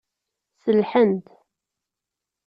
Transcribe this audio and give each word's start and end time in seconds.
Sellḥent. 0.63 1.27